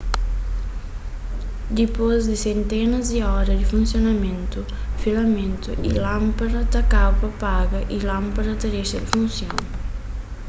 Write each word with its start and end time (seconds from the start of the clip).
dipôs 1.79 2.21
di 2.31 2.37
sentenas 2.47 3.05
di 3.15 3.19
óra 3.39 3.53
di 3.57 3.65
funsionamentu 3.73 4.59
filamentu 5.01 5.69
di 5.83 5.91
lánpada 6.05 6.61
ta 6.73 6.81
kaba 6.93 7.15
pa 7.21 7.29
paga 7.45 7.79
y 7.95 7.97
lánpada 8.09 8.51
ta 8.61 8.67
dexa 8.75 8.95
di 9.01 9.07
funsiona 9.15 9.65